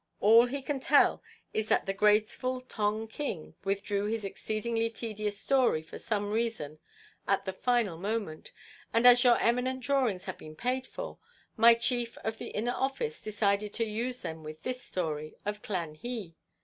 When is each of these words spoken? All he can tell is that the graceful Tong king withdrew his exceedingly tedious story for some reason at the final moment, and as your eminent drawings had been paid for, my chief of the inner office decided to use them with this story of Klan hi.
All 0.19 0.47
he 0.47 0.63
can 0.63 0.79
tell 0.79 1.21
is 1.53 1.67
that 1.67 1.85
the 1.85 1.93
graceful 1.93 2.61
Tong 2.61 3.07
king 3.07 3.53
withdrew 3.63 4.07
his 4.07 4.25
exceedingly 4.25 4.89
tedious 4.89 5.37
story 5.39 5.83
for 5.83 5.99
some 5.99 6.33
reason 6.33 6.79
at 7.27 7.45
the 7.45 7.53
final 7.53 7.99
moment, 7.99 8.51
and 8.95 9.05
as 9.05 9.23
your 9.23 9.37
eminent 9.39 9.81
drawings 9.81 10.25
had 10.25 10.39
been 10.39 10.55
paid 10.55 10.87
for, 10.87 11.19
my 11.55 11.75
chief 11.75 12.17
of 12.23 12.39
the 12.39 12.47
inner 12.49 12.73
office 12.75 13.21
decided 13.21 13.73
to 13.73 13.85
use 13.85 14.21
them 14.21 14.43
with 14.43 14.63
this 14.63 14.81
story 14.81 15.35
of 15.45 15.61
Klan 15.61 15.93
hi. 16.03 16.33